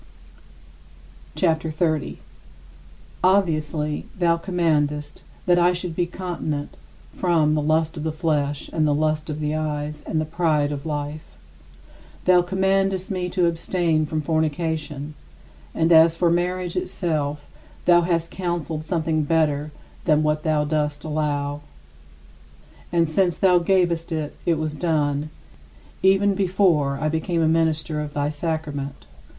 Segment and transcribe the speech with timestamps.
[1.35, 2.17] CHAPTER XXX 41.
[3.23, 6.75] Obviously thou commandest that I should be continent
[7.13, 10.71] from "the lust of the flesh, and the lust of the eyes, and the pride
[10.71, 11.37] of life."
[12.25, 15.13] Thou commandest me to abstain from fornication,
[15.75, 17.45] and as for marriage itself,
[17.85, 19.71] thou hast counseled something better
[20.05, 21.61] than what thou dost allow.
[22.91, 25.29] And since thou gavest it, it was done
[26.01, 29.05] even before I became a minister of thy sacrament.